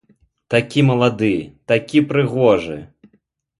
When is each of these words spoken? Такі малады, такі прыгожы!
Такі 0.53 0.83
малады, 0.87 1.29
такі 1.73 2.03
прыгожы! 2.15 2.81